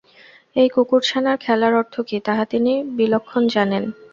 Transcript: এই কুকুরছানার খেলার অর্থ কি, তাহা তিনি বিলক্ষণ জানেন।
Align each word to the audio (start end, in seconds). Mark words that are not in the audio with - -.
এই 0.55 0.67
কুকুরছানার 0.69 1.37
খেলার 1.37 1.73
অর্থ 1.75 1.95
কি, 2.07 2.17
তাহা 2.27 2.43
তিনি 2.53 2.71
বিলক্ষণ 2.97 3.43
জানেন। 3.55 3.83